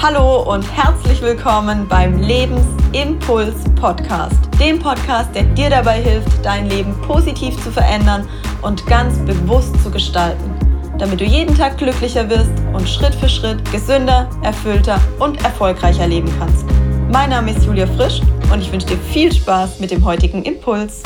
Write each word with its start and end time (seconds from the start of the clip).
Hallo 0.00 0.48
und 0.54 0.62
herzlich 0.76 1.20
willkommen 1.22 1.88
beim 1.88 2.20
Lebensimpuls 2.20 3.64
Podcast, 3.74 4.38
dem 4.60 4.78
Podcast, 4.78 5.34
der 5.34 5.42
dir 5.42 5.70
dabei 5.70 6.00
hilft, 6.00 6.44
dein 6.44 6.66
Leben 6.70 6.94
positiv 7.02 7.60
zu 7.64 7.72
verändern 7.72 8.28
und 8.62 8.86
ganz 8.86 9.18
bewusst 9.26 9.74
zu 9.82 9.90
gestalten, 9.90 10.54
damit 10.98 11.20
du 11.20 11.24
jeden 11.24 11.52
Tag 11.52 11.78
glücklicher 11.78 12.30
wirst 12.30 12.52
und 12.72 12.88
Schritt 12.88 13.12
für 13.16 13.28
Schritt 13.28 13.58
gesünder, 13.72 14.30
erfüllter 14.44 15.00
und 15.18 15.42
erfolgreicher 15.42 16.06
leben 16.06 16.32
kannst. 16.38 16.64
Mein 17.10 17.30
Name 17.30 17.50
ist 17.50 17.66
Julia 17.66 17.88
Frisch 17.88 18.20
und 18.52 18.60
ich 18.60 18.70
wünsche 18.70 18.86
dir 18.86 18.98
viel 18.98 19.32
Spaß 19.32 19.80
mit 19.80 19.90
dem 19.90 20.04
heutigen 20.04 20.44
Impuls. 20.44 21.02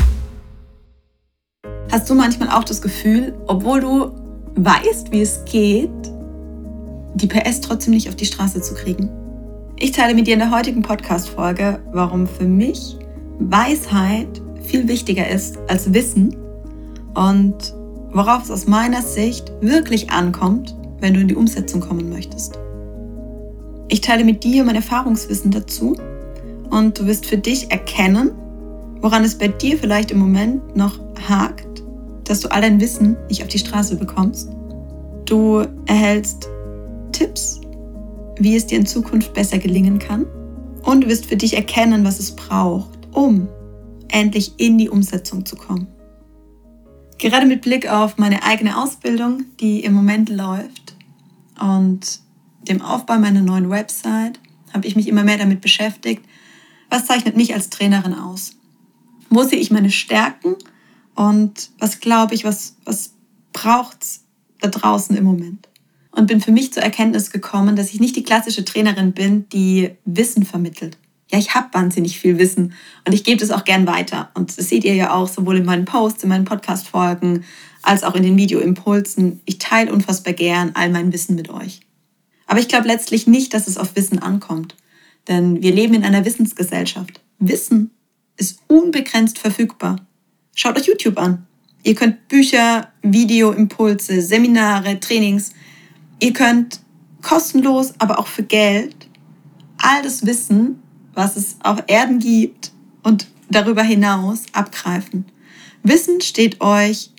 Hast 1.90 2.10
du 2.10 2.14
manchmal 2.14 2.50
auch 2.50 2.64
das 2.64 2.82
Gefühl, 2.82 3.34
obwohl 3.46 3.80
du 3.80 4.12
weißt, 4.56 5.10
wie 5.12 5.22
es 5.22 5.42
geht, 5.46 6.11
die 7.14 7.26
PS 7.26 7.60
trotzdem 7.60 7.94
nicht 7.94 8.08
auf 8.08 8.16
die 8.16 8.24
Straße 8.24 8.60
zu 8.60 8.74
kriegen. 8.74 9.10
Ich 9.78 9.92
teile 9.92 10.14
mit 10.14 10.26
dir 10.26 10.34
in 10.34 10.40
der 10.40 10.50
heutigen 10.50 10.82
Podcast-Folge, 10.82 11.80
warum 11.92 12.26
für 12.26 12.46
mich 12.46 12.96
Weisheit 13.38 14.40
viel 14.62 14.86
wichtiger 14.86 15.28
ist 15.28 15.58
als 15.68 15.92
Wissen 15.92 16.36
und 17.14 17.74
worauf 18.12 18.44
es 18.44 18.50
aus 18.50 18.66
meiner 18.66 19.02
Sicht 19.02 19.52
wirklich 19.60 20.10
ankommt, 20.10 20.76
wenn 21.00 21.14
du 21.14 21.20
in 21.20 21.28
die 21.28 21.34
Umsetzung 21.34 21.80
kommen 21.80 22.08
möchtest. 22.08 22.58
Ich 23.88 24.00
teile 24.00 24.24
mit 24.24 24.44
dir 24.44 24.64
mein 24.64 24.76
Erfahrungswissen 24.76 25.50
dazu 25.50 25.96
und 26.70 26.98
du 26.98 27.06
wirst 27.06 27.26
für 27.26 27.36
dich 27.36 27.70
erkennen, 27.70 28.30
woran 29.00 29.24
es 29.24 29.36
bei 29.36 29.48
dir 29.48 29.76
vielleicht 29.76 30.10
im 30.12 30.18
Moment 30.18 30.76
noch 30.76 30.98
hakt, 31.28 31.82
dass 32.24 32.40
du 32.40 32.50
all 32.50 32.62
dein 32.62 32.80
Wissen 32.80 33.16
nicht 33.28 33.42
auf 33.42 33.48
die 33.48 33.58
Straße 33.58 33.96
bekommst. 33.96 34.48
Du 35.24 35.66
erhältst 35.86 36.48
Tipps, 37.12 37.60
wie 38.38 38.56
es 38.56 38.66
dir 38.66 38.78
in 38.78 38.86
Zukunft 38.86 39.34
besser 39.34 39.58
gelingen 39.58 39.98
kann. 39.98 40.26
Und 40.82 41.02
du 41.02 41.08
wirst 41.08 41.26
für 41.26 41.36
dich 41.36 41.54
erkennen, 41.54 42.04
was 42.04 42.18
es 42.18 42.34
braucht, 42.34 42.98
um 43.12 43.48
endlich 44.08 44.52
in 44.56 44.78
die 44.78 44.88
Umsetzung 44.88 45.46
zu 45.46 45.56
kommen. 45.56 45.86
Gerade 47.18 47.46
mit 47.46 47.62
Blick 47.62 47.88
auf 47.88 48.18
meine 48.18 48.42
eigene 48.42 48.82
Ausbildung, 48.82 49.44
die 49.60 49.84
im 49.84 49.92
Moment 49.92 50.28
läuft 50.28 50.96
und 51.60 52.20
dem 52.68 52.82
Aufbau 52.82 53.18
meiner 53.18 53.42
neuen 53.42 53.70
Website, 53.70 54.40
habe 54.72 54.86
ich 54.86 54.96
mich 54.96 55.06
immer 55.06 55.22
mehr 55.22 55.38
damit 55.38 55.60
beschäftigt, 55.60 56.24
was 56.90 57.06
zeichnet 57.06 57.36
mich 57.36 57.54
als 57.54 57.70
Trainerin 57.70 58.14
aus? 58.14 58.56
Wo 59.30 59.44
sehe 59.44 59.58
ich 59.58 59.70
meine 59.70 59.90
Stärken 59.90 60.56
und 61.14 61.70
was 61.78 62.00
glaube 62.00 62.34
ich, 62.34 62.44
was, 62.44 62.76
was 62.84 63.14
braucht 63.52 64.02
es 64.02 64.24
da 64.60 64.68
draußen 64.68 65.16
im 65.16 65.24
Moment? 65.24 65.68
Und 66.12 66.26
bin 66.26 66.40
für 66.40 66.52
mich 66.52 66.72
zur 66.72 66.82
Erkenntnis 66.82 67.30
gekommen, 67.30 67.74
dass 67.74 67.92
ich 67.92 68.00
nicht 68.00 68.16
die 68.16 68.22
klassische 68.22 68.64
Trainerin 68.64 69.12
bin, 69.12 69.48
die 69.48 69.90
Wissen 70.04 70.44
vermittelt. 70.44 70.98
Ja, 71.30 71.38
ich 71.38 71.54
habe 71.54 71.72
wahnsinnig 71.72 72.20
viel 72.20 72.38
Wissen 72.38 72.74
und 73.06 73.14
ich 73.14 73.24
gebe 73.24 73.40
das 73.40 73.50
auch 73.50 73.64
gern 73.64 73.86
weiter. 73.86 74.30
Und 74.34 74.56
das 74.56 74.68
seht 74.68 74.84
ihr 74.84 74.94
ja 74.94 75.14
auch 75.14 75.28
sowohl 75.28 75.56
in 75.56 75.64
meinen 75.64 75.86
Posts, 75.86 76.24
in 76.24 76.28
meinen 76.28 76.44
Podcast-Folgen, 76.44 77.44
als 77.80 78.04
auch 78.04 78.14
in 78.14 78.22
den 78.22 78.36
Videoimpulsen. 78.36 79.40
Ich 79.46 79.58
teile 79.58 79.92
unfassbar 79.92 80.34
gern 80.34 80.72
all 80.74 80.90
mein 80.90 81.12
Wissen 81.12 81.34
mit 81.34 81.48
euch. 81.48 81.80
Aber 82.46 82.60
ich 82.60 82.68
glaube 82.68 82.86
letztlich 82.86 83.26
nicht, 83.26 83.54
dass 83.54 83.66
es 83.66 83.78
auf 83.78 83.96
Wissen 83.96 84.18
ankommt. 84.18 84.76
Denn 85.26 85.62
wir 85.62 85.72
leben 85.72 85.94
in 85.94 86.04
einer 86.04 86.26
Wissensgesellschaft. 86.26 87.20
Wissen 87.38 87.90
ist 88.36 88.58
unbegrenzt 88.66 89.38
verfügbar. 89.38 89.96
Schaut 90.54 90.78
euch 90.78 90.86
YouTube 90.86 91.18
an. 91.18 91.46
Ihr 91.82 91.94
könnt 91.94 92.28
Bücher, 92.28 92.92
Videoimpulse, 93.02 94.20
Seminare, 94.20 95.00
Trainings 95.00 95.52
Ihr 96.22 96.32
könnt 96.32 96.78
kostenlos, 97.20 97.94
aber 97.98 98.20
auch 98.20 98.28
für 98.28 98.44
Geld 98.44 98.94
all 99.78 100.04
das 100.04 100.24
Wissen, 100.24 100.80
was 101.14 101.36
es 101.36 101.56
auf 101.64 101.82
Erden 101.88 102.20
gibt 102.20 102.70
und 103.02 103.26
darüber 103.50 103.82
hinaus 103.82 104.44
abgreifen. 104.52 105.24
Wissen 105.82 106.20
steht 106.20 106.60
euch 106.60 107.10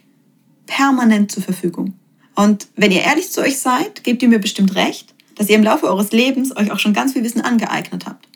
permanent 0.68 1.34
zur 1.34 1.44
Verfügung. 1.44 1.96
Und 2.36 2.70
wenn 2.78 2.94
ihr 2.94 3.02
ehrlich 3.02 3.30
zu 3.30 3.42
euch 3.42 3.60
seid, 3.60 4.06
gebt 4.06 4.22
ihr 4.24 4.30
mir 4.30 4.40
bestimmt 4.40 4.74
recht, 4.76 5.14
dass 5.36 5.50
ihr 5.50 5.58
im 5.58 5.64
Laufe 5.64 5.88
eures 5.88 6.14
Lebens 6.14 6.56
euch 6.56 6.72
auch 6.72 6.80
schon 6.80 6.94
ganz 6.94 7.12
viel 7.12 7.26
Wissen 7.26 7.42
angeeignet 7.42 8.06
habt. 8.06 8.30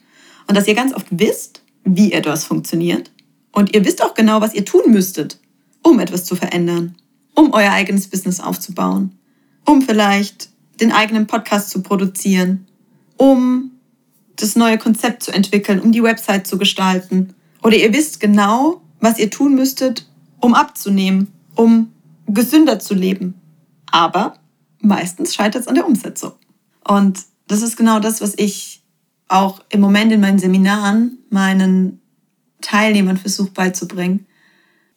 Und 0.47 0.57
dass 0.57 0.67
ihr 0.67 0.75
ganz 0.75 0.93
oft 0.93 1.07
wisst, 1.11 1.61
wie 1.85 2.11
etwas 2.11 2.43
funktioniert. 2.43 3.09
Und 3.53 3.73
ihr 3.73 3.85
wisst 3.85 4.03
auch 4.03 4.15
genau, 4.15 4.41
was 4.41 4.53
ihr 4.53 4.65
tun 4.65 4.91
müsstet, 4.91 5.39
um 5.81 6.01
etwas 6.01 6.25
zu 6.25 6.35
verändern, 6.35 6.97
um 7.35 7.53
euer 7.53 7.71
eigenes 7.71 8.09
Business 8.09 8.41
aufzubauen, 8.41 9.17
um 9.63 9.81
vielleicht 9.81 10.49
den 10.79 10.91
eigenen 10.91 11.27
Podcast 11.27 11.69
zu 11.69 11.81
produzieren, 11.81 12.67
um 13.17 13.71
das 14.35 14.55
neue 14.55 14.77
Konzept 14.77 15.23
zu 15.23 15.31
entwickeln, 15.31 15.79
um 15.79 15.91
die 15.91 16.03
Website 16.03 16.47
zu 16.47 16.57
gestalten. 16.57 17.33
Oder 17.63 17.77
ihr 17.77 17.93
wisst 17.93 18.19
genau, 18.19 18.81
was 18.99 19.19
ihr 19.19 19.29
tun 19.29 19.55
müsstet, 19.55 20.07
um 20.39 20.53
abzunehmen, 20.53 21.27
um 21.55 21.91
gesünder 22.27 22.79
zu 22.79 22.93
leben. 22.93 23.33
Aber 23.91 24.35
meistens 24.81 25.33
scheitert 25.33 25.63
es 25.63 25.67
an 25.67 25.75
der 25.75 25.87
Umsetzung. 25.87 26.33
Und 26.87 27.21
das 27.47 27.61
ist 27.61 27.77
genau 27.77 27.99
das, 27.99 28.21
was 28.21 28.33
ich 28.37 28.83
auch 29.27 29.61
im 29.69 29.81
Moment 29.81 30.11
in 30.11 30.21
meinen 30.21 30.39
Seminaren 30.39 31.17
meinen 31.29 31.99
Teilnehmern 32.61 33.17
versuche 33.17 33.51
beizubringen. 33.51 34.25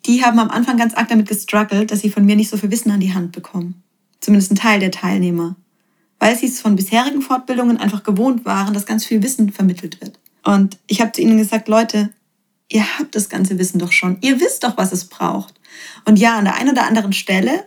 Die 0.06 0.24
haben 0.24 0.38
am 0.38 0.50
Anfang 0.50 0.76
ganz 0.76 0.94
arg 0.94 1.08
damit 1.08 1.28
gestruggelt, 1.28 1.90
dass 1.90 2.00
sie 2.00 2.10
von 2.10 2.24
mir 2.24 2.36
nicht 2.36 2.50
so 2.50 2.56
viel 2.56 2.70
Wissen 2.70 2.90
an 2.90 3.00
die 3.00 3.12
Hand 3.12 3.32
bekommen. 3.32 3.82
Zumindest 4.20 4.52
ein 4.52 4.56
Teil 4.56 4.80
der 4.80 4.90
Teilnehmer 4.90 5.56
weil 6.20 6.36
sie 6.38 6.46
es 6.46 6.60
von 6.60 6.76
bisherigen 6.76 7.22
Fortbildungen 7.22 7.78
einfach 7.78 8.04
gewohnt 8.04 8.44
waren, 8.44 8.74
dass 8.74 8.86
ganz 8.86 9.04
viel 9.04 9.22
Wissen 9.22 9.50
vermittelt 9.50 10.00
wird. 10.00 10.20
Und 10.44 10.78
ich 10.86 11.00
habe 11.00 11.10
zu 11.12 11.22
ihnen 11.22 11.38
gesagt, 11.38 11.66
Leute, 11.66 12.10
ihr 12.68 12.98
habt 12.98 13.16
das 13.16 13.28
ganze 13.28 13.58
Wissen 13.58 13.78
doch 13.78 13.90
schon. 13.90 14.18
Ihr 14.20 14.38
wisst 14.38 14.62
doch, 14.62 14.76
was 14.76 14.92
es 14.92 15.06
braucht. 15.06 15.54
Und 16.04 16.18
ja, 16.18 16.38
an 16.38 16.44
der 16.44 16.54
einen 16.54 16.70
oder 16.70 16.86
anderen 16.86 17.12
Stelle 17.12 17.64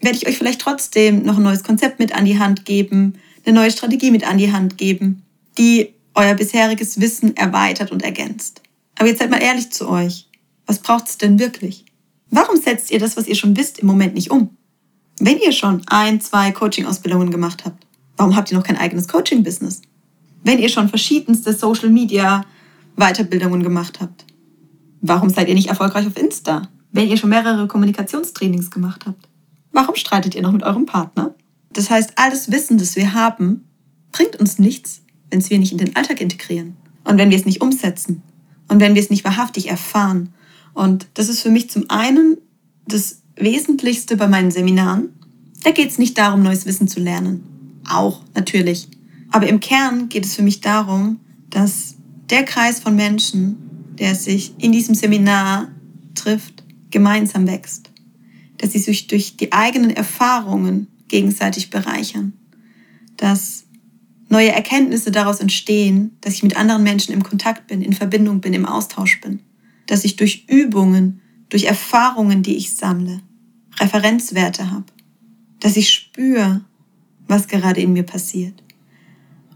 werde 0.00 0.16
ich 0.16 0.26
euch 0.26 0.36
vielleicht 0.36 0.60
trotzdem 0.60 1.22
noch 1.22 1.36
ein 1.36 1.42
neues 1.42 1.62
Konzept 1.62 2.00
mit 2.00 2.14
an 2.14 2.24
die 2.24 2.38
Hand 2.38 2.64
geben, 2.64 3.14
eine 3.44 3.54
neue 3.54 3.70
Strategie 3.70 4.10
mit 4.10 4.26
an 4.26 4.38
die 4.38 4.52
Hand 4.52 4.78
geben, 4.78 5.22
die 5.58 5.94
euer 6.14 6.34
bisheriges 6.34 7.00
Wissen 7.00 7.36
erweitert 7.36 7.92
und 7.92 8.02
ergänzt. 8.02 8.62
Aber 8.96 9.08
jetzt 9.08 9.20
seid 9.20 9.30
mal 9.30 9.42
ehrlich 9.42 9.70
zu 9.70 9.88
euch. 9.88 10.28
Was 10.66 10.78
braucht 10.78 11.08
es 11.08 11.18
denn 11.18 11.38
wirklich? 11.38 11.84
Warum 12.30 12.56
setzt 12.56 12.90
ihr 12.90 12.98
das, 12.98 13.16
was 13.16 13.26
ihr 13.26 13.34
schon 13.34 13.56
wisst, 13.56 13.78
im 13.78 13.86
Moment 13.86 14.14
nicht 14.14 14.30
um? 14.30 14.56
Wenn 15.24 15.38
ihr 15.38 15.52
schon 15.52 15.82
ein, 15.86 16.20
zwei 16.20 16.50
Coaching-Ausbildungen 16.50 17.30
gemacht 17.30 17.64
habt, 17.64 17.86
warum 18.16 18.34
habt 18.34 18.50
ihr 18.50 18.58
noch 18.58 18.64
kein 18.64 18.76
eigenes 18.76 19.06
Coaching-Business? 19.06 19.82
Wenn 20.42 20.58
ihr 20.58 20.68
schon 20.68 20.88
verschiedenste 20.88 21.52
Social-Media-Weiterbildungen 21.52 23.62
gemacht 23.62 24.00
habt, 24.00 24.24
warum 25.00 25.30
seid 25.30 25.46
ihr 25.46 25.54
nicht 25.54 25.68
erfolgreich 25.68 26.08
auf 26.08 26.16
Insta? 26.16 26.62
Wenn 26.90 27.06
ihr 27.06 27.16
schon 27.16 27.30
mehrere 27.30 27.68
Kommunikationstrainings 27.68 28.72
gemacht 28.72 29.06
habt, 29.06 29.28
warum 29.70 29.94
streitet 29.94 30.34
ihr 30.34 30.42
noch 30.42 30.50
mit 30.50 30.64
eurem 30.64 30.86
Partner? 30.86 31.36
Das 31.72 31.88
heißt, 31.88 32.14
alles 32.16 32.50
Wissen, 32.50 32.78
das 32.78 32.96
wir 32.96 33.14
haben, 33.14 33.68
bringt 34.10 34.34
uns 34.40 34.58
nichts, 34.58 35.02
wenn 35.30 35.38
es 35.38 35.50
wir 35.50 35.60
nicht 35.60 35.70
in 35.70 35.78
den 35.78 35.94
Alltag 35.94 36.20
integrieren 36.20 36.76
und 37.04 37.18
wenn 37.18 37.30
wir 37.30 37.38
es 37.38 37.44
nicht 37.44 37.60
umsetzen 37.60 38.24
und 38.66 38.80
wenn 38.80 38.96
wir 38.96 39.02
es 39.02 39.10
nicht 39.10 39.22
wahrhaftig 39.22 39.70
erfahren. 39.70 40.34
Und 40.74 41.06
das 41.14 41.28
ist 41.28 41.42
für 41.42 41.50
mich 41.50 41.70
zum 41.70 41.88
einen 41.90 42.38
das 42.88 43.21
Wesentlichste 43.36 44.16
bei 44.16 44.28
meinen 44.28 44.50
Seminaren. 44.50 45.10
Da 45.64 45.70
geht 45.70 45.90
es 45.90 45.98
nicht 45.98 46.18
darum, 46.18 46.42
neues 46.42 46.66
Wissen 46.66 46.88
zu 46.88 47.00
lernen. 47.00 47.80
Auch 47.88 48.20
natürlich. 48.34 48.88
Aber 49.30 49.46
im 49.46 49.60
Kern 49.60 50.08
geht 50.08 50.24
es 50.24 50.34
für 50.34 50.42
mich 50.42 50.60
darum, 50.60 51.20
dass 51.50 51.96
der 52.30 52.44
Kreis 52.44 52.80
von 52.80 52.94
Menschen, 52.94 53.56
der 53.98 54.14
sich 54.14 54.54
in 54.58 54.72
diesem 54.72 54.94
Seminar 54.94 55.68
trifft, 56.14 56.62
gemeinsam 56.90 57.46
wächst. 57.46 57.90
Dass 58.58 58.72
sie 58.72 58.78
sich 58.78 59.06
durch 59.06 59.36
die 59.36 59.52
eigenen 59.52 59.90
Erfahrungen 59.90 60.88
gegenseitig 61.08 61.70
bereichern. 61.70 62.34
Dass 63.16 63.64
neue 64.28 64.52
Erkenntnisse 64.52 65.10
daraus 65.10 65.40
entstehen, 65.40 66.16
dass 66.20 66.34
ich 66.34 66.42
mit 66.42 66.56
anderen 66.56 66.82
Menschen 66.82 67.12
im 67.12 67.22
Kontakt 67.22 67.66
bin, 67.66 67.82
in 67.82 67.92
Verbindung 67.92 68.40
bin, 68.40 68.52
im 68.52 68.66
Austausch 68.66 69.20
bin. 69.20 69.40
Dass 69.86 70.04
ich 70.04 70.16
durch 70.16 70.46
Übungen 70.48 71.21
durch 71.52 71.64
Erfahrungen, 71.64 72.42
die 72.42 72.56
ich 72.56 72.74
sammle, 72.74 73.20
Referenzwerte 73.78 74.70
habe, 74.70 74.86
dass 75.60 75.76
ich 75.76 75.90
spüre, 75.90 76.64
was 77.28 77.46
gerade 77.46 77.82
in 77.82 77.92
mir 77.92 78.04
passiert 78.04 78.62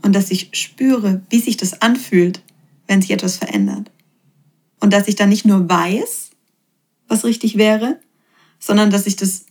und 0.02 0.14
dass 0.14 0.30
ich 0.30 0.50
spüre, 0.52 1.22
wie 1.30 1.40
sich 1.40 1.56
das 1.56 1.80
anfühlt, 1.80 2.42
wenn 2.86 3.00
sich 3.00 3.12
etwas 3.12 3.38
verändert. 3.38 3.90
Und 4.78 4.92
dass 4.92 5.08
ich 5.08 5.14
dann 5.14 5.30
nicht 5.30 5.46
nur 5.46 5.70
weiß, 5.70 6.32
was 7.08 7.24
richtig 7.24 7.56
wäre, 7.56 7.98
sondern 8.58 8.90
dass 8.90 9.06
ich 9.06 9.16
das 9.16 9.46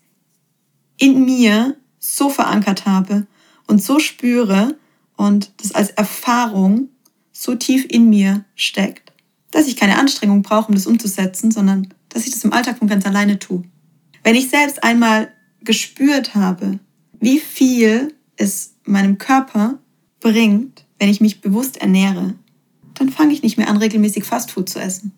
in 0.98 1.26
mir 1.26 1.76
so 1.98 2.30
verankert 2.30 2.86
habe 2.86 3.26
und 3.66 3.82
so 3.82 3.98
spüre 3.98 4.78
und 5.18 5.52
das 5.58 5.72
als 5.72 5.90
Erfahrung 5.90 6.90
so 7.32 7.56
tief 7.56 7.88
in 7.90 8.08
mir 8.08 8.46
steckt, 8.54 9.14
dass 9.50 9.68
ich 9.68 9.78
keine 9.78 9.98
Anstrengung 9.98 10.44
brauche, 10.44 10.68
um 10.68 10.76
das 10.76 10.86
umzusetzen, 10.86 11.50
sondern 11.50 11.92
dass 12.16 12.26
ich 12.26 12.32
das 12.32 12.46
im 12.46 12.54
Alltag 12.54 12.78
von 12.78 12.88
ganz 12.88 13.06
alleine 13.06 13.40
tue. 13.40 13.64
Wenn 14.24 14.36
ich 14.36 14.50
selbst 14.50 14.86
einmal 14.86 15.34
gespürt 15.60 16.34
habe, 16.34 16.80
wie 17.20 17.40
viel 17.40 18.14
es 18.38 18.76
meinem 18.86 19.18
Körper 19.18 19.80
bringt, 20.22 20.86
wenn 20.98 21.10
ich 21.10 21.20
mich 21.20 21.42
bewusst 21.42 21.76
ernähre, 21.76 22.36
dann 22.94 23.10
fange 23.10 23.34
ich 23.34 23.44
nicht 23.44 23.58
mehr 23.58 23.68
an, 23.68 23.76
regelmäßig 23.76 24.24
Fastfood 24.24 24.70
zu 24.70 24.80
essen. 24.80 25.12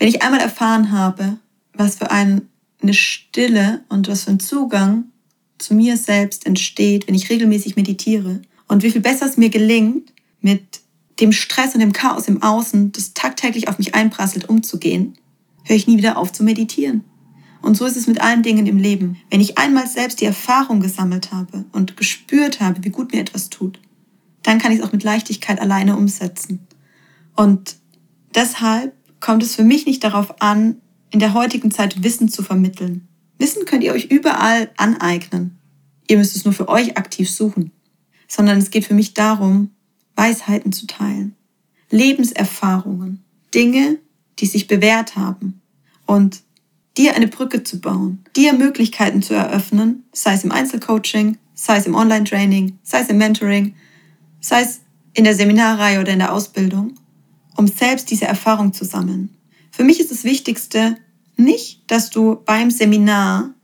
Wenn 0.00 0.08
ich 0.08 0.22
einmal 0.22 0.40
erfahren 0.40 0.90
habe, 0.90 1.38
was 1.72 1.94
für 1.94 2.10
eine 2.10 2.42
Stille 2.90 3.84
und 3.88 4.08
was 4.08 4.24
für 4.24 4.32
ein 4.32 4.40
Zugang 4.40 5.04
zu 5.58 5.72
mir 5.72 5.96
selbst 5.96 6.46
entsteht, 6.46 7.06
wenn 7.06 7.14
ich 7.14 7.30
regelmäßig 7.30 7.76
meditiere 7.76 8.42
und 8.66 8.82
wie 8.82 8.90
viel 8.90 9.02
besser 9.02 9.26
es 9.26 9.36
mir 9.36 9.50
gelingt, 9.50 10.12
mit 10.40 10.80
dem 11.20 11.30
Stress 11.30 11.74
und 11.74 11.80
dem 11.80 11.92
Chaos 11.92 12.26
im 12.26 12.42
Außen, 12.42 12.90
das 12.90 13.14
tagtäglich 13.14 13.68
auf 13.68 13.78
mich 13.78 13.94
einprasselt, 13.94 14.48
umzugehen, 14.48 15.16
höre 15.64 15.76
ich 15.76 15.86
nie 15.86 15.98
wieder 15.98 16.16
auf 16.16 16.32
zu 16.32 16.44
meditieren. 16.44 17.04
Und 17.62 17.76
so 17.76 17.86
ist 17.86 17.96
es 17.96 18.06
mit 18.06 18.20
allen 18.20 18.42
Dingen 18.42 18.66
im 18.66 18.76
Leben. 18.76 19.16
Wenn 19.30 19.40
ich 19.40 19.56
einmal 19.56 19.86
selbst 19.86 20.20
die 20.20 20.26
Erfahrung 20.26 20.80
gesammelt 20.80 21.32
habe 21.32 21.64
und 21.72 21.96
gespürt 21.96 22.60
habe, 22.60 22.84
wie 22.84 22.90
gut 22.90 23.12
mir 23.12 23.20
etwas 23.20 23.48
tut, 23.48 23.80
dann 24.42 24.58
kann 24.58 24.70
ich 24.70 24.80
es 24.80 24.84
auch 24.84 24.92
mit 24.92 25.02
Leichtigkeit 25.02 25.60
alleine 25.60 25.96
umsetzen. 25.96 26.66
Und 27.34 27.76
deshalb 28.34 28.94
kommt 29.20 29.42
es 29.42 29.54
für 29.54 29.64
mich 29.64 29.86
nicht 29.86 30.04
darauf 30.04 30.42
an, 30.42 30.76
in 31.10 31.20
der 31.20 31.32
heutigen 31.32 31.70
Zeit 31.70 32.02
Wissen 32.02 32.28
zu 32.28 32.42
vermitteln. 32.42 33.08
Wissen 33.38 33.64
könnt 33.64 33.82
ihr 33.82 33.94
euch 33.94 34.06
überall 34.06 34.70
aneignen. 34.76 35.58
Ihr 36.06 36.18
müsst 36.18 36.36
es 36.36 36.44
nur 36.44 36.52
für 36.52 36.68
euch 36.68 36.98
aktiv 36.98 37.30
suchen. 37.30 37.72
Sondern 38.28 38.58
es 38.58 38.70
geht 38.70 38.84
für 38.84 38.94
mich 38.94 39.14
darum, 39.14 39.70
Weisheiten 40.16 40.72
zu 40.72 40.86
teilen, 40.86 41.34
Lebenserfahrungen, 41.90 43.24
Dinge, 43.54 43.98
die 44.38 44.46
sich 44.46 44.66
bewährt 44.66 45.16
haben 45.16 45.60
und 46.06 46.42
dir 46.96 47.14
eine 47.14 47.28
Brücke 47.28 47.62
zu 47.62 47.80
bauen, 47.80 48.24
dir 48.36 48.52
Möglichkeiten 48.52 49.22
zu 49.22 49.34
eröffnen, 49.34 50.04
sei 50.12 50.34
es 50.34 50.44
im 50.44 50.52
Einzelcoaching, 50.52 51.38
sei 51.54 51.76
es 51.76 51.86
im 51.86 51.94
Online-Training, 51.94 52.78
sei 52.82 53.00
es 53.00 53.08
im 53.08 53.18
Mentoring, 53.18 53.74
sei 54.40 54.62
es 54.62 54.80
in 55.14 55.24
der 55.24 55.34
Seminarreihe 55.34 56.00
oder 56.00 56.12
in 56.12 56.18
der 56.18 56.32
Ausbildung, 56.32 56.94
um 57.56 57.66
selbst 57.66 58.10
diese 58.10 58.26
Erfahrung 58.26 58.72
zu 58.72 58.84
sammeln. 58.84 59.30
Für 59.70 59.84
mich 59.84 60.00
ist 60.00 60.10
das 60.10 60.24
Wichtigste 60.24 60.96
nicht, 61.36 61.82
dass 61.88 62.10
du 62.10 62.36
beim 62.44 62.70
Seminar 62.70 63.54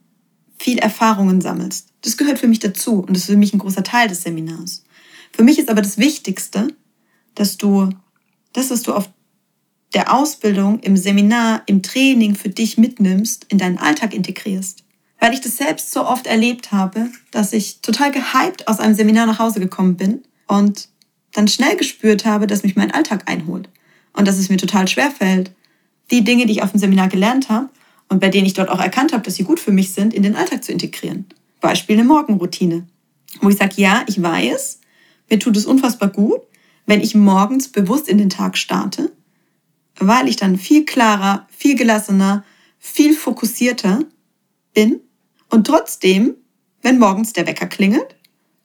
viel 0.59 0.79
Erfahrungen 0.79 1.41
sammelst. 1.41 1.89
Das 2.03 2.17
gehört 2.17 2.39
für 2.39 2.49
mich 2.49 2.59
dazu 2.59 3.01
und 3.01 3.11
das 3.11 3.25
ist 3.25 3.31
für 3.31 3.37
mich 3.37 3.53
ein 3.53 3.59
großer 3.59 3.83
Teil 3.83 4.09
des 4.09 4.23
Seminars. 4.23 4.85
Für 5.33 5.43
mich 5.43 5.59
ist 5.59 5.71
aber 5.71 5.83
das 5.83 5.99
Wichtigste, 5.99 6.69
dass 7.35 7.57
du 7.57 7.91
das, 8.53 8.71
was 8.71 8.83
du 8.83 8.93
auf 8.93 9.09
der 9.95 10.15
Ausbildung, 10.15 10.81
im 10.81 10.97
Seminar, 10.97 11.63
im 11.67 11.83
Training 11.83 12.35
für 12.35 12.49
dich 12.49 12.79
mitnimmst, 12.79 13.47
in 13.49 13.59
deinen 13.59 13.79
Alltag 13.79 14.15
integrierst. 14.15 14.85
Weil 15.19 15.35
ich 15.35 15.41
das 15.41 15.57
selbst 15.57 15.93
so 15.93 16.07
oft 16.07 16.27
erlebt 16.27 16.73
habe, 16.73 17.11
dass 17.31 17.53
ich 17.53 17.81
total 17.81 18.11
gehypt 18.11 18.69
aus 18.69 18.81
einem 18.81 18.95
Seminar 18.95 19.27
nach 19.27 19.39
Hause 19.39 19.61
gekommen 19.61 19.97
bin 19.97 20.23
und 20.47 20.89
dann 21.33 21.49
schnell 21.49 21.77
gespürt 21.77 22.25
habe, 22.25 22.47
dass 22.47 22.63
mich 22.63 22.77
mein 22.77 22.91
Alltag 22.91 23.31
einholt 23.31 23.69
und 24.13 24.27
dass 24.27 24.39
es 24.39 24.49
mir 24.49 24.57
total 24.57 24.89
schwer 24.89 25.11
fällt, 25.11 25.53
die 26.11 26.25
Dinge, 26.25 26.47
die 26.47 26.53
ich 26.53 26.63
auf 26.63 26.71
dem 26.71 26.81
Seminar 26.81 27.09
gelernt 27.09 27.49
habe 27.49 27.69
und 28.09 28.21
bei 28.21 28.29
denen 28.29 28.47
ich 28.47 28.55
dort 28.55 28.69
auch 28.69 28.81
erkannt 28.81 29.13
habe, 29.13 29.23
dass 29.23 29.37
sie 29.37 29.45
gut 29.45 29.61
für 29.61 29.73
mich 29.73 29.93
sind, 29.93 30.15
in 30.15 30.23
den 30.23 30.37
Alltag 30.37 30.65
zu 30.65 30.73
integrieren. 30.73 31.27
Beispiel 31.61 31.97
eine 31.97 32.05
Morgenroutine, 32.05 32.87
wo 33.41 33.49
ich 33.49 33.57
sage, 33.57 33.75
ja, 33.77 34.03
ich 34.07 34.21
weiß, 34.21 34.81
mir 35.29 35.39
tut 35.39 35.57
es 35.57 35.67
unfassbar 35.67 36.09
gut, 36.09 36.41
wenn 36.87 37.01
ich 37.01 37.15
morgens 37.15 37.69
bewusst 37.69 38.09
in 38.09 38.19
den 38.19 38.31
Tag 38.31 38.57
starte, 38.57 39.13
weil 40.01 40.29
ich 40.29 40.37
dann 40.37 40.57
viel 40.57 40.85
klarer, 40.85 41.47
viel 41.51 41.77
gelassener, 41.77 42.45
viel 42.79 43.15
fokussierter 43.15 44.01
bin 44.75 45.01
und 45.51 45.67
trotzdem, 45.67 46.35
wenn 46.83 46.99
morgens 46.99 47.33
der 47.33 47.47
Wecker 47.47 47.67
klingelt 47.67 48.17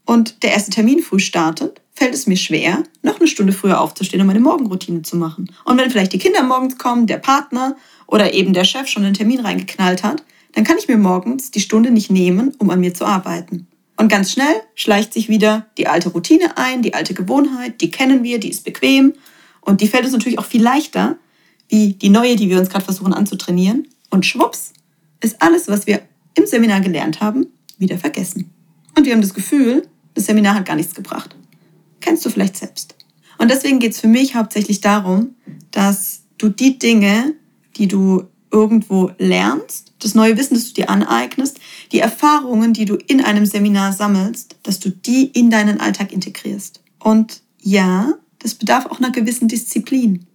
und 0.06 0.44
der 0.44 0.54
erste 0.54 0.72
Termin 0.72 1.00
früh 1.00 1.20
startet, 1.20 1.82
fällt 1.94 2.14
es 2.14 2.28
mir 2.28 2.38
schwer, 2.38 2.84
noch 3.02 3.20
eine 3.20 3.28
Stunde 3.28 3.54
früher 3.54 3.80
aufzustehen 3.80 4.22
und 4.22 4.28
meine 4.28 4.40
Morgenroutine 4.40 5.02
zu 5.02 5.16
machen. 5.18 5.50
Und 5.64 5.78
wenn 5.78 5.90
vielleicht 5.90 6.14
die 6.14 6.20
Kinder 6.20 6.44
morgens 6.44 6.78
kommen, 6.78 7.08
der 7.08 7.18
Partner 7.18 7.76
oder 8.08 8.34
eben 8.34 8.54
der 8.54 8.66
Chef 8.66 8.88
schon 8.88 9.06
einen 9.06 9.14
Termin 9.14 9.40
reingeknallt 9.40 10.04
hat, 10.04 10.24
dann 10.54 10.64
kann 10.64 10.78
ich 10.78 10.88
mir 10.88 10.98
morgens 10.98 11.52
die 11.52 11.60
Stunde 11.60 11.92
nicht 11.92 12.12
nehmen, 12.12 12.54
um 12.60 12.70
an 12.70 12.80
mir 12.80 12.94
zu 12.94 13.06
arbeiten. 13.06 13.68
Und 13.98 14.10
ganz 14.10 14.32
schnell 14.32 14.62
schleicht 14.76 15.14
sich 15.14 15.30
wieder 15.30 15.68
die 15.78 15.88
alte 15.88 16.10
Routine 16.10 16.58
ein, 16.58 16.82
die 16.82 16.94
alte 16.94 17.14
Gewohnheit, 17.14 17.80
die 17.82 17.92
kennen 17.92 18.24
wir, 18.24 18.40
die 18.40 18.50
ist 18.50 18.66
bequem 18.66 19.14
und 19.62 19.82
die 19.82 19.88
fällt 19.88 20.04
uns 20.04 20.14
natürlich 20.14 20.40
auch 20.40 20.46
viel 20.46 20.62
leichter, 20.62 21.18
wie 21.76 21.94
die 21.94 22.10
neue, 22.10 22.38
die 22.38 22.50
wir 22.50 22.58
uns 22.58 22.70
gerade 22.70 22.86
versuchen 22.86 23.14
anzutrainieren. 23.14 23.88
Und 24.10 24.26
schwupps, 24.26 24.72
ist 25.22 25.42
alles, 25.42 25.68
was 25.68 25.88
wir 25.88 26.02
im 26.36 26.46
Seminar 26.46 26.80
gelernt 26.80 27.20
haben, 27.20 27.48
wieder 27.78 27.98
vergessen. 27.98 28.50
Und 28.98 29.06
wir 29.06 29.14
haben 29.14 29.22
das 29.22 29.34
Gefühl, 29.34 29.88
das 30.14 30.26
Seminar 30.26 30.56
hat 30.56 30.66
gar 30.66 30.78
nichts 30.78 30.96
gebracht. 30.96 31.36
Kennst 32.00 32.26
du 32.26 32.30
vielleicht 32.30 32.56
selbst. 32.56 32.96
Und 33.38 33.52
deswegen 33.52 33.80
geht 33.80 33.92
es 33.92 34.00
für 34.00 34.08
mich 34.08 34.36
hauptsächlich 34.36 34.80
darum, 34.80 35.36
dass 35.72 36.22
du 36.38 36.48
die 36.48 36.80
Dinge, 36.80 37.34
die 37.76 37.88
du 37.88 38.24
irgendwo 38.52 39.12
lernst, 39.18 39.92
das 40.00 40.16
neue 40.16 40.38
Wissen, 40.38 40.54
das 40.54 40.68
du 40.68 40.76
dir 40.76 40.90
aneignest, 40.90 41.60
die 41.92 42.00
Erfahrungen, 42.00 42.72
die 42.72 42.86
du 42.86 42.96
in 42.96 43.20
einem 43.20 43.46
Seminar 43.46 43.92
sammelst, 43.92 44.56
dass 44.64 44.80
du 44.80 44.92
die 44.92 45.26
in 45.26 45.50
deinen 45.50 45.82
Alltag 45.82 46.14
integrierst. 46.14 46.82
Und 47.00 47.42
ja, 47.60 48.14
das 48.40 48.54
bedarf 48.54 48.86
auch 48.86 49.00
einer 49.00 49.12
gewissen 49.12 49.50
Disziplin. 49.50 50.26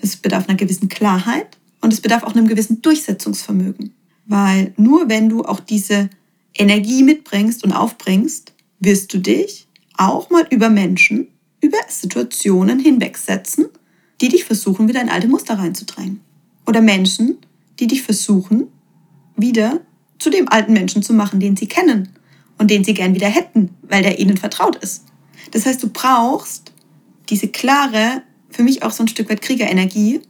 Es 0.00 0.16
bedarf 0.16 0.48
einer 0.48 0.56
gewissen 0.56 0.88
Klarheit 0.88 1.58
und 1.80 1.92
es 1.92 2.00
bedarf 2.00 2.22
auch 2.22 2.34
einem 2.34 2.48
gewissen 2.48 2.82
Durchsetzungsvermögen. 2.82 3.94
Weil 4.26 4.72
nur 4.76 5.08
wenn 5.08 5.28
du 5.28 5.44
auch 5.44 5.60
diese 5.60 6.10
Energie 6.54 7.02
mitbringst 7.02 7.64
und 7.64 7.72
aufbringst, 7.72 8.52
wirst 8.80 9.12
du 9.12 9.18
dich 9.18 9.66
auch 9.96 10.30
mal 10.30 10.46
über 10.50 10.70
Menschen, 10.70 11.28
über 11.60 11.78
Situationen 11.88 12.78
hinwegsetzen, 12.78 13.66
die 14.20 14.28
dich 14.28 14.44
versuchen, 14.44 14.88
wieder 14.88 15.00
in 15.00 15.08
alte 15.08 15.28
Muster 15.28 15.58
reinzudrängen. 15.58 16.20
Oder 16.66 16.80
Menschen, 16.80 17.38
die 17.80 17.86
dich 17.86 18.02
versuchen, 18.02 18.68
wieder 19.36 19.80
zu 20.18 20.30
dem 20.30 20.48
alten 20.48 20.72
Menschen 20.72 21.02
zu 21.02 21.14
machen, 21.14 21.40
den 21.40 21.56
sie 21.56 21.66
kennen 21.66 22.10
und 22.58 22.70
den 22.70 22.84
sie 22.84 22.94
gern 22.94 23.14
wieder 23.14 23.28
hätten, 23.28 23.70
weil 23.82 24.02
der 24.02 24.18
ihnen 24.18 24.36
vertraut 24.36 24.76
ist. 24.76 25.04
Das 25.52 25.64
heißt, 25.64 25.82
du 25.82 25.88
brauchst 25.88 26.72
diese 27.28 27.48
klare, 27.48 28.22
für 28.50 28.62
mich 28.62 28.82
auch 28.82 28.90
so 28.90 29.02
ein 29.02 29.08
Stück 29.08 29.30
weit 29.30 29.42
Kriegerenergie 29.42 30.20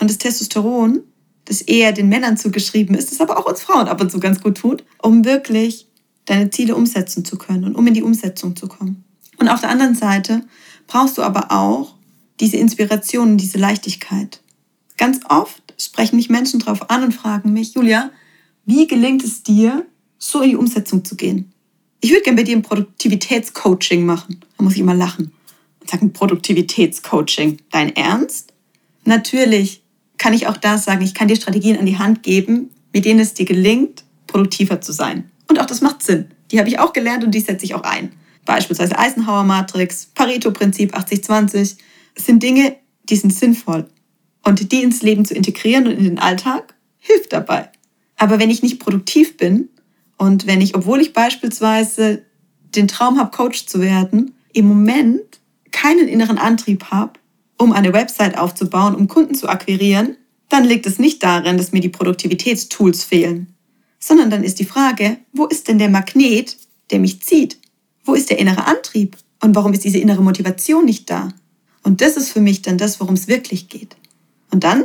und 0.00 0.10
das 0.10 0.18
Testosteron, 0.18 1.02
das 1.44 1.60
eher 1.60 1.92
den 1.92 2.08
Männern 2.08 2.36
zugeschrieben 2.36 2.94
ist, 2.94 3.10
das 3.10 3.20
aber 3.20 3.38
auch 3.38 3.46
uns 3.46 3.62
Frauen 3.62 3.88
ab 3.88 4.00
und 4.00 4.10
zu 4.10 4.20
ganz 4.20 4.40
gut 4.40 4.56
tut, 4.56 4.84
um 5.02 5.24
wirklich 5.24 5.86
deine 6.24 6.50
Ziele 6.50 6.76
umsetzen 6.76 7.24
zu 7.24 7.36
können 7.36 7.64
und 7.64 7.74
um 7.74 7.86
in 7.86 7.94
die 7.94 8.02
Umsetzung 8.02 8.56
zu 8.56 8.68
kommen. 8.68 9.04
Und 9.38 9.48
auf 9.48 9.60
der 9.60 9.70
anderen 9.70 9.94
Seite 9.94 10.44
brauchst 10.86 11.18
du 11.18 11.22
aber 11.22 11.50
auch 11.50 11.94
diese 12.40 12.56
Inspiration, 12.56 13.36
diese 13.36 13.58
Leichtigkeit. 13.58 14.40
Ganz 14.96 15.20
oft 15.28 15.74
sprechen 15.78 16.16
mich 16.16 16.30
Menschen 16.30 16.60
darauf 16.60 16.90
an 16.90 17.02
und 17.02 17.12
fragen 17.12 17.52
mich, 17.52 17.74
Julia, 17.74 18.10
wie 18.64 18.86
gelingt 18.86 19.24
es 19.24 19.42
dir, 19.42 19.84
so 20.18 20.42
in 20.42 20.50
die 20.50 20.56
Umsetzung 20.56 21.04
zu 21.04 21.16
gehen? 21.16 21.52
Ich 22.00 22.10
würde 22.10 22.22
gerne 22.22 22.36
bei 22.36 22.44
dir 22.44 22.56
ein 22.56 22.62
Produktivitätscoaching 22.62 24.06
machen. 24.06 24.40
Da 24.56 24.64
muss 24.64 24.74
ich 24.74 24.80
immer 24.80 24.94
lachen 24.94 25.26
und 25.26 25.41
sagen, 25.90 26.12
Produktivitätscoaching. 26.12 27.58
Dein 27.70 27.94
Ernst? 27.96 28.52
Natürlich 29.04 29.82
kann 30.18 30.34
ich 30.34 30.46
auch 30.46 30.56
das 30.56 30.84
sagen. 30.84 31.02
Ich 31.02 31.14
kann 31.14 31.28
dir 31.28 31.36
Strategien 31.36 31.78
an 31.78 31.86
die 31.86 31.98
Hand 31.98 32.22
geben, 32.22 32.70
mit 32.92 33.04
denen 33.04 33.20
es 33.20 33.34
dir 33.34 33.46
gelingt, 33.46 34.04
produktiver 34.26 34.80
zu 34.80 34.92
sein. 34.92 35.30
Und 35.48 35.60
auch 35.60 35.66
das 35.66 35.80
macht 35.80 36.02
Sinn. 36.02 36.26
Die 36.50 36.58
habe 36.58 36.68
ich 36.68 36.78
auch 36.78 36.92
gelernt 36.92 37.24
und 37.24 37.32
die 37.32 37.40
setze 37.40 37.64
ich 37.64 37.74
auch 37.74 37.82
ein. 37.82 38.12
Beispielsweise 38.44 38.98
Eisenhower 38.98 39.44
Matrix, 39.44 40.06
Pareto-Prinzip 40.14 40.94
80-20. 40.94 41.76
Es 42.14 42.26
sind 42.26 42.42
Dinge, 42.42 42.76
die 43.08 43.16
sind 43.16 43.32
sinnvoll. 43.32 43.88
Und 44.42 44.72
die 44.72 44.82
ins 44.82 45.02
Leben 45.02 45.24
zu 45.24 45.34
integrieren 45.34 45.86
und 45.86 45.92
in 45.92 46.04
den 46.04 46.18
Alltag 46.18 46.74
hilft 46.98 47.32
dabei. 47.32 47.70
Aber 48.16 48.38
wenn 48.38 48.50
ich 48.50 48.62
nicht 48.62 48.80
produktiv 48.80 49.36
bin 49.36 49.68
und 50.16 50.46
wenn 50.46 50.60
ich, 50.60 50.74
obwohl 50.74 51.00
ich 51.00 51.12
beispielsweise 51.12 52.24
den 52.74 52.88
Traum 52.88 53.18
habe, 53.18 53.30
Coach 53.30 53.66
zu 53.66 53.80
werden, 53.80 54.34
im 54.52 54.66
Moment 54.66 55.40
keinen 55.72 56.08
inneren 56.08 56.38
Antrieb 56.38 56.84
habe, 56.90 57.14
um 57.58 57.72
eine 57.72 57.92
Website 57.92 58.38
aufzubauen, 58.38 58.94
um 58.94 59.08
Kunden 59.08 59.34
zu 59.34 59.48
akquirieren, 59.48 60.16
dann 60.48 60.64
liegt 60.64 60.86
es 60.86 60.98
nicht 60.98 61.22
darin, 61.22 61.56
dass 61.56 61.72
mir 61.72 61.80
die 61.80 61.88
Produktivitätstools 61.88 63.04
fehlen, 63.04 63.54
sondern 63.98 64.30
dann 64.30 64.44
ist 64.44 64.58
die 64.58 64.64
Frage, 64.64 65.18
wo 65.32 65.46
ist 65.46 65.68
denn 65.68 65.78
der 65.78 65.88
Magnet, 65.88 66.56
der 66.90 66.98
mich 66.98 67.22
zieht? 67.22 67.58
Wo 68.04 68.14
ist 68.14 68.30
der 68.30 68.38
innere 68.38 68.66
Antrieb? 68.66 69.16
Und 69.40 69.54
warum 69.54 69.72
ist 69.72 69.84
diese 69.84 69.98
innere 69.98 70.22
Motivation 70.22 70.84
nicht 70.84 71.08
da? 71.08 71.28
Und 71.82 72.00
das 72.00 72.16
ist 72.16 72.30
für 72.30 72.40
mich 72.40 72.62
dann 72.62 72.78
das, 72.78 73.00
worum 73.00 73.14
es 73.14 73.28
wirklich 73.28 73.68
geht. 73.68 73.96
Und 74.50 74.64
dann 74.64 74.84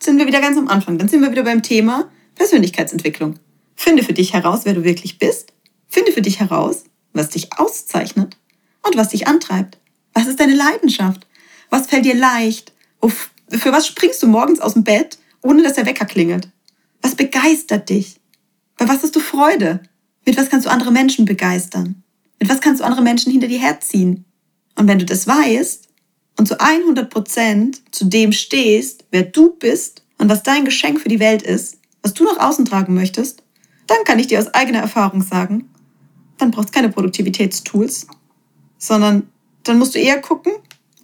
sind 0.00 0.18
wir 0.18 0.26
wieder 0.26 0.40
ganz 0.40 0.58
am 0.58 0.68
Anfang. 0.68 0.98
Dann 0.98 1.08
sind 1.08 1.22
wir 1.22 1.30
wieder 1.30 1.44
beim 1.44 1.62
Thema 1.62 2.10
Persönlichkeitsentwicklung. 2.34 3.38
Finde 3.76 4.02
für 4.02 4.12
dich 4.12 4.32
heraus, 4.32 4.60
wer 4.64 4.74
du 4.74 4.84
wirklich 4.84 5.18
bist. 5.18 5.52
Finde 5.88 6.12
für 6.12 6.22
dich 6.22 6.40
heraus, 6.40 6.84
was 7.12 7.30
dich 7.30 7.58
auszeichnet 7.58 8.36
und 8.82 8.96
was 8.96 9.10
dich 9.10 9.26
antreibt. 9.26 9.78
Was 10.14 10.26
ist 10.26 10.40
deine 10.40 10.54
Leidenschaft? 10.54 11.26
Was 11.70 11.88
fällt 11.88 12.04
dir 12.04 12.14
leicht? 12.14 12.72
Für 13.50 13.72
was 13.72 13.86
springst 13.86 14.22
du 14.22 14.26
morgens 14.26 14.60
aus 14.60 14.74
dem 14.74 14.84
Bett, 14.84 15.18
ohne 15.42 15.62
dass 15.62 15.74
der 15.74 15.86
Wecker 15.86 16.06
klingelt? 16.06 16.48
Was 17.02 17.14
begeistert 17.14 17.90
dich? 17.90 18.20
Bei 18.76 18.88
was 18.88 19.02
hast 19.02 19.14
du 19.14 19.20
Freude? 19.20 19.82
Mit 20.24 20.36
was 20.36 20.48
kannst 20.48 20.66
du 20.66 20.70
andere 20.70 20.90
Menschen 20.90 21.26
begeistern? 21.26 22.02
Mit 22.40 22.48
was 22.48 22.60
kannst 22.60 22.80
du 22.80 22.84
andere 22.84 23.02
Menschen 23.02 23.30
hinter 23.30 23.48
dir 23.48 23.58
herziehen? 23.58 24.24
Und 24.76 24.88
wenn 24.88 24.98
du 24.98 25.04
das 25.04 25.26
weißt 25.26 25.88
und 26.38 26.48
zu 26.48 26.58
100 26.58 27.10
Prozent 27.10 27.82
zu 27.94 28.06
dem 28.06 28.32
stehst, 28.32 29.04
wer 29.10 29.22
du 29.22 29.50
bist 29.50 30.04
und 30.18 30.28
was 30.28 30.42
dein 30.42 30.64
Geschenk 30.64 31.00
für 31.00 31.08
die 31.08 31.20
Welt 31.20 31.42
ist, 31.42 31.78
was 32.02 32.14
du 32.14 32.24
nach 32.24 32.38
außen 32.38 32.64
tragen 32.64 32.94
möchtest, 32.94 33.42
dann 33.86 33.98
kann 34.04 34.18
ich 34.18 34.28
dir 34.28 34.40
aus 34.40 34.52
eigener 34.54 34.80
Erfahrung 34.80 35.22
sagen, 35.22 35.70
dann 36.38 36.50
brauchst 36.50 36.70
du 36.70 36.72
keine 36.72 36.88
Produktivitätstools, 36.88 38.06
sondern 38.78 39.28
dann 39.64 39.78
musst 39.78 39.94
du 39.94 39.98
eher 39.98 40.20
gucken, 40.20 40.52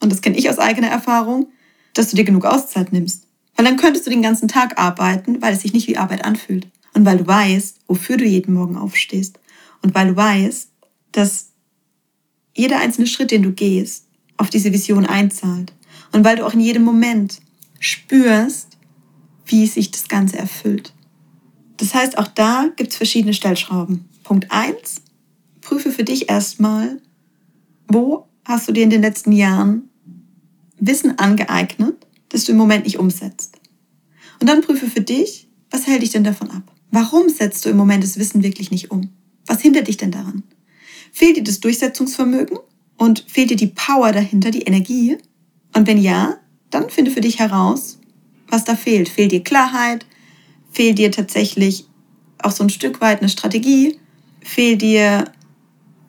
und 0.03 0.11
das 0.11 0.23
kenne 0.23 0.39
ich 0.39 0.49
aus 0.49 0.59
eigener 0.59 0.89
Erfahrung, 0.89 1.49
dass 1.95 2.11
du 2.11 2.17
dir 2.17 2.25
genug 2.25 2.45
Auszeit 2.45 2.93
nimmst. 2.93 3.27
Weil 3.57 3.67
dann 3.67 3.77
könntest 3.77 4.07
du 4.07 4.11
den 4.11 4.23
ganzen 4.23 4.49
Tag 4.49 4.79
arbeiten, 4.79 5.43
weil 5.43 5.53
es 5.53 5.61
sich 5.63 5.73
nicht 5.73 5.89
wie 5.89 5.99
Arbeit 5.99 6.25
anfühlt. 6.25 6.67
Und 6.95 7.05
weil 7.05 7.19
du 7.19 7.27
weißt, 7.27 7.79
wofür 7.87 8.17
du 8.17 8.25
jeden 8.25 8.55
Morgen 8.55 8.77
aufstehst. 8.77 9.39
Und 9.83 9.95
weil 9.95 10.09
du 10.09 10.17
weißt, 10.17 10.71
dass 11.13 11.51
jeder 12.55 12.79
einzelne 12.79 13.07
Schritt, 13.07 13.31
den 13.31 13.43
du 13.43 13.53
gehst, 13.53 14.07
auf 14.37 14.51
diese 14.51 14.73
Vision 14.73 15.05
einzahlt. 15.07 15.73
Und 16.13 16.25
weil 16.25 16.37
du 16.37 16.47
auch 16.47 16.55
in 16.55 16.61
jedem 16.61 16.83
Moment 16.83 17.41
spürst, 17.79 18.79
wie 19.47 19.67
sich 19.67 19.91
das 19.91 20.09
Ganze 20.09 20.39
erfüllt. 20.39 20.93
Das 21.77 21.95
heißt, 21.95 22.19
auch 22.19 22.29
da 22.29 22.69
gibt 22.77 22.91
es 22.91 22.97
verschiedene 22.97 23.35
Stellschrauben. 23.35 24.09
Punkt 24.23 24.51
eins: 24.51 25.03
Prüfe 25.61 25.91
für 25.91 26.05
dich 26.05 26.29
erstmal, 26.29 27.01
wo 27.89 28.27
hast 28.45 28.69
du 28.69 28.73
dir 28.73 28.85
in 28.85 28.91
den 28.91 29.03
letzten 29.03 29.33
Jahren 29.33 29.89
Wissen 30.79 31.19
angeeignet, 31.19 31.95
das 32.31 32.45
du 32.45 32.53
im 32.53 32.59
Moment 32.59 32.85
nicht 32.85 32.99
umsetzt. 32.99 33.59
Und 34.41 34.49
dann 34.49 34.63
prüfe 34.63 34.89
für 34.89 35.03
dich, 35.03 35.49
was 35.71 35.87
hält 35.87 36.03
dich 36.03 36.11
denn 36.11 36.25
davon 36.25 36.51
ab? 36.51 36.63
Warum 36.91 37.29
setzt 37.29 37.65
du 37.65 37.69
im 37.69 37.77
Moment 37.77 38.03
das 38.03 38.19
Wissen 38.19 38.43
wirklich 38.43 38.71
nicht 38.71 38.91
um? 38.91 39.11
Was 39.47 39.61
hindert 39.61 39.89
dich 39.89 39.97
denn 39.97 40.11
daran? 40.11 40.43
Fehlt 41.13 41.37
dir 41.37 41.45
das 41.45 41.61
Durchsetzungsvermögen 41.61 42.59
und 42.97 43.25
fehlt 43.29 43.51
dir 43.51 43.57
die 43.57 43.69
Power 43.69 44.13
dahinter, 44.13 44.51
die 44.51 44.63
Energie? 44.63 45.19
Und 45.75 45.87
wenn 45.87 45.99
ja, 45.99 46.39
dann 46.71 46.91
finde 46.91 47.11
für 47.11 47.21
dich 47.21 47.39
heraus, 47.39 47.99
was 48.49 48.65
da 48.65 48.75
fehlt. 48.75 49.09
Fehlt 49.09 49.33
dir 49.33 49.45
Klarheit? 49.45 50.07
Fehlt 50.73 50.99
dir 50.99 51.11
tatsächlich 51.11 51.87
auch 52.39 52.53
so 52.53 52.65
ein 52.65 52.71
Stück 52.71 53.01
weit 53.01 53.21
eine 53.21 53.29
Strategie? 53.29 53.99
Fehlt 54.43 54.83
dir 54.83 55.31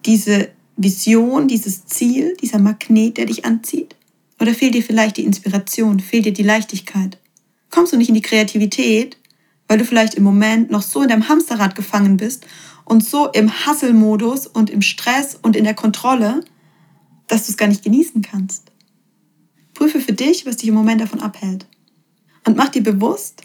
diese 0.06 0.50
Vision, 0.84 1.48
dieses 1.48 1.86
Ziel, 1.86 2.36
dieser 2.42 2.60
Magnet, 2.60 3.18
der 3.18 3.26
dich 3.26 3.46
anzieht? 3.46 3.96
Oder 4.40 4.54
fehlt 4.54 4.74
dir 4.74 4.84
vielleicht 4.84 5.18
die 5.18 5.26
Inspiration? 5.26 6.00
Fehlt 6.00 6.26
dir 6.26 6.34
die 6.34 6.44
Leichtigkeit? 6.44 7.18
Kommst 7.70 7.94
du 7.94 7.98
nicht 7.98 8.10
in 8.10 8.16
die 8.16 8.22
Kreativität, 8.22 9.18
weil 9.68 9.78
du 9.78 9.86
vielleicht 9.86 10.16
im 10.16 10.24
Moment 10.24 10.72
noch 10.72 10.82
so 10.82 11.02
in 11.02 11.10
deinem 11.10 11.30
Hamsterrad 11.30 11.76
gefangen 11.76 12.18
bist 12.18 12.46
und 12.86 13.06
so 13.06 13.28
im 13.30 13.66
Hasselmodus 13.66 14.48
und 14.48 14.70
im 14.70 14.82
Stress 14.82 15.38
und 15.42 15.56
in 15.56 15.64
der 15.64 15.76
Kontrolle, 15.76 16.44
dass 17.28 17.46
du 17.46 17.52
es 17.52 17.58
gar 17.58 17.68
nicht 17.68 17.84
genießen 17.84 18.22
kannst? 18.22 18.72
Prüfe 19.74 20.02
für 20.02 20.14
dich, 20.14 20.46
was 20.46 20.58
dich 20.58 20.70
im 20.70 20.76
Moment 20.76 21.02
davon 21.02 21.22
abhält. 21.22 21.66
Und 22.46 22.58
mach 22.58 22.70
dir 22.70 22.84
bewusst, 22.84 23.44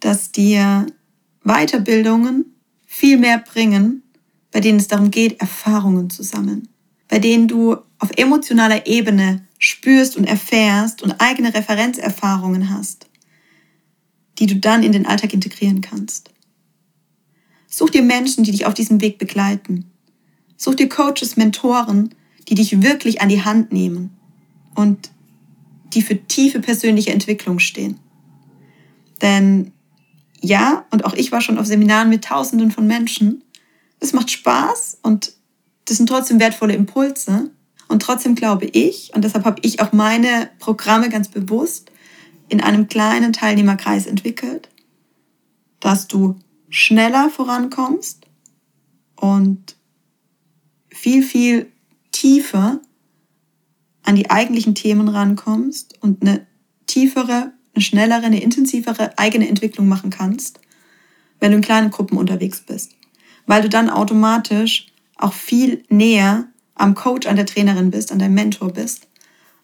dass 0.00 0.30
dir 0.30 0.86
Weiterbildungen 1.42 2.54
viel 2.86 3.18
mehr 3.18 3.38
bringen, 3.38 4.02
bei 4.52 4.60
denen 4.60 4.78
es 4.78 4.88
darum 4.88 5.10
geht, 5.10 5.40
Erfahrungen 5.40 6.10
zu 6.10 6.22
sammeln, 6.22 6.68
bei 7.14 7.20
denen 7.20 7.46
du 7.46 7.76
auf 8.00 8.10
emotionaler 8.16 8.88
Ebene 8.88 9.46
spürst 9.60 10.16
und 10.16 10.24
erfährst 10.24 11.00
und 11.00 11.20
eigene 11.20 11.54
Referenzerfahrungen 11.54 12.70
hast, 12.70 13.06
die 14.40 14.46
du 14.46 14.56
dann 14.56 14.82
in 14.82 14.90
den 14.90 15.06
Alltag 15.06 15.32
integrieren 15.32 15.80
kannst. 15.80 16.30
Such 17.68 17.90
dir 17.90 18.02
Menschen, 18.02 18.42
die 18.42 18.50
dich 18.50 18.66
auf 18.66 18.74
diesem 18.74 19.00
Weg 19.00 19.18
begleiten. 19.18 19.92
Such 20.56 20.74
dir 20.74 20.88
Coaches, 20.88 21.36
Mentoren, 21.36 22.12
die 22.48 22.56
dich 22.56 22.82
wirklich 22.82 23.20
an 23.20 23.28
die 23.28 23.44
Hand 23.44 23.70
nehmen 23.70 24.10
und 24.74 25.12
die 25.92 26.02
für 26.02 26.20
tiefe 26.20 26.58
persönliche 26.58 27.12
Entwicklung 27.12 27.60
stehen. 27.60 28.00
Denn 29.22 29.70
ja, 30.40 30.84
und 30.90 31.04
auch 31.04 31.14
ich 31.14 31.30
war 31.30 31.40
schon 31.40 31.58
auf 31.58 31.66
Seminaren 31.66 32.08
mit 32.08 32.24
Tausenden 32.24 32.72
von 32.72 32.88
Menschen. 32.88 33.44
Es 34.00 34.12
macht 34.12 34.32
Spaß 34.32 34.98
und 35.02 35.34
das 35.86 35.96
sind 35.96 36.08
trotzdem 36.08 36.40
wertvolle 36.40 36.74
Impulse. 36.74 37.50
Und 37.88 38.00
trotzdem 38.00 38.34
glaube 38.34 38.66
ich, 38.66 39.12
und 39.14 39.22
deshalb 39.22 39.44
habe 39.44 39.60
ich 39.62 39.80
auch 39.80 39.92
meine 39.92 40.50
Programme 40.58 41.10
ganz 41.10 41.28
bewusst 41.28 41.90
in 42.48 42.60
einem 42.60 42.88
kleinen 42.88 43.32
Teilnehmerkreis 43.32 44.06
entwickelt, 44.06 44.68
dass 45.80 46.08
du 46.08 46.36
schneller 46.70 47.28
vorankommst 47.28 48.26
und 49.16 49.76
viel, 50.88 51.22
viel 51.22 51.70
tiefer 52.10 52.80
an 54.02 54.16
die 54.16 54.30
eigentlichen 54.30 54.74
Themen 54.74 55.08
rankommst 55.08 56.02
und 56.02 56.22
eine 56.22 56.46
tiefere 56.86 57.52
eine 57.74 57.82
schnellere, 57.82 58.22
eine 58.22 58.42
intensivere 58.42 59.18
eigene 59.18 59.48
Entwicklung 59.48 59.88
machen 59.88 60.10
kannst, 60.10 60.60
wenn 61.40 61.50
du 61.50 61.56
in 61.56 61.62
kleinen 61.62 61.90
Gruppen 61.90 62.16
unterwegs 62.16 62.60
bist. 62.60 62.92
Weil 63.46 63.62
du 63.62 63.68
dann 63.68 63.90
automatisch 63.90 64.86
auch 65.16 65.32
viel 65.32 65.84
näher 65.88 66.48
am 66.74 66.94
Coach, 66.94 67.26
an 67.26 67.36
der 67.36 67.46
Trainerin 67.46 67.90
bist, 67.90 68.12
an 68.12 68.18
deinem 68.18 68.34
Mentor 68.34 68.72
bist 68.72 69.08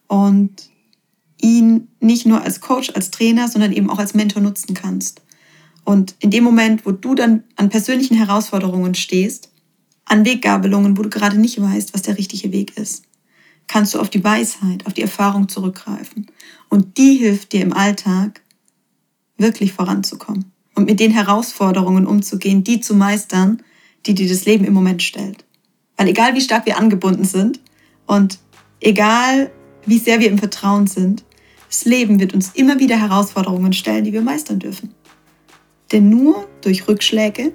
und 0.07 0.69
ihn 1.41 1.87
nicht 1.99 2.25
nur 2.25 2.41
als 2.41 2.61
Coach, 2.61 2.91
als 2.91 3.11
Trainer, 3.11 3.47
sondern 3.47 3.71
eben 3.71 3.89
auch 3.89 3.99
als 3.99 4.13
Mentor 4.13 4.41
nutzen 4.41 4.73
kannst. 4.73 5.21
Und 5.83 6.15
in 6.19 6.29
dem 6.29 6.43
Moment, 6.43 6.85
wo 6.85 6.91
du 6.91 7.15
dann 7.15 7.43
an 7.55 7.69
persönlichen 7.69 8.15
Herausforderungen 8.15 8.95
stehst, 8.95 9.51
an 10.05 10.25
Weggabelungen, 10.25 10.97
wo 10.97 11.01
du 11.01 11.09
gerade 11.09 11.39
nicht 11.39 11.61
weißt, 11.61 11.93
was 11.93 12.03
der 12.03 12.17
richtige 12.17 12.51
Weg 12.51 12.77
ist, 12.77 13.03
kannst 13.67 13.93
du 13.93 13.99
auf 13.99 14.09
die 14.09 14.23
Weisheit, 14.23 14.85
auf 14.85 14.93
die 14.93 15.01
Erfahrung 15.01 15.49
zurückgreifen. 15.49 16.27
Und 16.69 16.97
die 16.97 17.15
hilft 17.15 17.53
dir 17.53 17.61
im 17.61 17.73
Alltag, 17.73 18.41
wirklich 19.37 19.73
voranzukommen 19.73 20.51
und 20.75 20.85
mit 20.85 20.99
den 20.99 21.11
Herausforderungen 21.11 22.05
umzugehen, 22.05 22.63
die 22.63 22.79
zu 22.79 22.93
meistern, 22.93 23.63
die 24.05 24.13
dir 24.13 24.27
das 24.27 24.45
Leben 24.45 24.65
im 24.65 24.73
Moment 24.73 25.03
stellt. 25.03 25.45
Weil 25.97 26.07
egal 26.07 26.35
wie 26.35 26.41
stark 26.41 26.65
wir 26.65 26.77
angebunden 26.77 27.25
sind 27.25 27.59
und 28.07 28.39
egal 28.79 29.51
wie 29.85 29.97
sehr 29.97 30.19
wir 30.19 30.29
im 30.29 30.37
Vertrauen 30.37 30.87
sind, 30.87 31.23
das 31.67 31.85
Leben 31.85 32.19
wird 32.19 32.33
uns 32.33 32.51
immer 32.53 32.79
wieder 32.79 32.97
Herausforderungen 32.97 33.73
stellen, 33.73 34.03
die 34.03 34.13
wir 34.13 34.21
meistern 34.21 34.59
dürfen. 34.59 34.93
Denn 35.91 36.09
nur 36.09 36.47
durch 36.61 36.87
Rückschläge, 36.87 37.53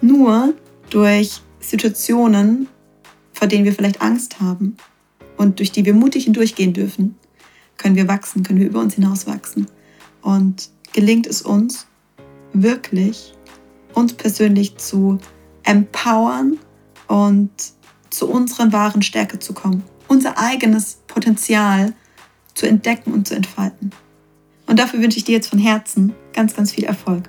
nur 0.00 0.54
durch 0.90 1.40
Situationen, 1.60 2.68
vor 3.32 3.48
denen 3.48 3.64
wir 3.64 3.72
vielleicht 3.72 4.00
Angst 4.02 4.40
haben, 4.40 4.76
und 5.36 5.58
durch 5.58 5.72
die 5.72 5.84
wir 5.84 5.94
mutig 5.94 6.24
hindurchgehen 6.24 6.72
dürfen, 6.72 7.16
können 7.76 7.96
wir 7.96 8.06
wachsen, 8.06 8.42
können 8.42 8.60
wir 8.60 8.66
über 8.66 8.80
uns 8.80 8.94
hinaus 8.94 9.26
wachsen. 9.26 9.66
Und 10.20 10.70
gelingt 10.92 11.26
es 11.26 11.42
uns 11.42 11.86
wirklich, 12.52 13.34
uns 13.94 14.12
persönlich 14.12 14.76
zu 14.76 15.18
empowern 15.64 16.58
und 17.08 17.50
zu 18.10 18.28
unseren 18.28 18.72
wahren 18.72 19.02
Stärke 19.02 19.38
zu 19.38 19.54
kommen, 19.54 19.82
unser 20.08 20.38
eigenes 20.38 20.98
Potenzial 21.06 21.94
zu 22.54 22.66
entdecken 22.66 23.12
und 23.12 23.26
zu 23.26 23.34
entfalten. 23.34 23.90
Und 24.66 24.78
dafür 24.78 25.00
wünsche 25.00 25.18
ich 25.18 25.24
dir 25.24 25.32
jetzt 25.32 25.48
von 25.48 25.58
Herzen 25.58 26.14
ganz, 26.32 26.54
ganz 26.54 26.72
viel 26.72 26.84
Erfolg. 26.84 27.28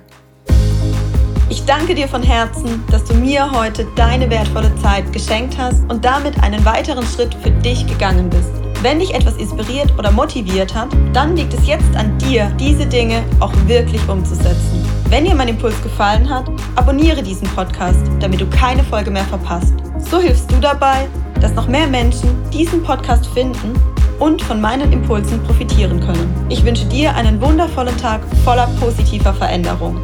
Ich 1.50 1.64
danke 1.64 1.94
dir 1.94 2.08
von 2.08 2.22
Herzen, 2.22 2.82
dass 2.90 3.04
du 3.04 3.14
mir 3.14 3.50
heute 3.50 3.86
deine 3.96 4.28
wertvolle 4.30 4.74
Zeit 4.82 5.12
geschenkt 5.12 5.56
hast 5.58 5.82
und 5.90 6.04
damit 6.04 6.42
einen 6.42 6.64
weiteren 6.64 7.06
Schritt 7.06 7.34
für 7.42 7.50
dich 7.50 7.86
gegangen 7.86 8.28
bist. 8.30 8.63
Wenn 8.84 8.98
dich 8.98 9.14
etwas 9.14 9.38
inspiriert 9.38 9.98
oder 9.98 10.10
motiviert 10.10 10.74
hat, 10.74 10.88
dann 11.14 11.34
liegt 11.34 11.54
es 11.54 11.66
jetzt 11.66 11.96
an 11.96 12.18
dir, 12.18 12.52
diese 12.60 12.84
Dinge 12.84 13.24
auch 13.40 13.50
wirklich 13.66 14.06
umzusetzen. 14.06 14.86
Wenn 15.08 15.24
dir 15.24 15.34
mein 15.34 15.48
Impuls 15.48 15.82
gefallen 15.82 16.28
hat, 16.28 16.50
abonniere 16.76 17.22
diesen 17.22 17.48
Podcast, 17.48 18.06
damit 18.20 18.42
du 18.42 18.46
keine 18.50 18.84
Folge 18.84 19.10
mehr 19.10 19.24
verpasst. 19.24 19.72
So 19.96 20.20
hilfst 20.20 20.52
du 20.52 20.56
dabei, 20.56 21.08
dass 21.40 21.54
noch 21.54 21.66
mehr 21.66 21.86
Menschen 21.86 22.28
diesen 22.50 22.82
Podcast 22.82 23.24
finden 23.28 23.72
und 24.18 24.42
von 24.42 24.60
meinen 24.60 24.92
Impulsen 24.92 25.42
profitieren 25.44 26.00
können. 26.00 26.46
Ich 26.50 26.62
wünsche 26.62 26.84
dir 26.84 27.14
einen 27.14 27.40
wundervollen 27.40 27.96
Tag 27.96 28.20
voller 28.44 28.66
positiver 28.78 29.32
Veränderung. 29.32 29.96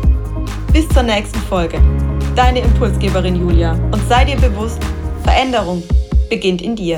Bis 0.72 0.88
zur 0.88 1.02
nächsten 1.02 1.40
Folge. 1.40 1.82
Deine 2.34 2.60
Impulsgeberin 2.60 3.36
Julia. 3.36 3.72
Und 3.92 4.00
sei 4.08 4.24
dir 4.24 4.36
bewusst, 4.36 4.80
Veränderung 5.22 5.82
beginnt 6.30 6.62
in 6.62 6.76
dir. 6.76 6.96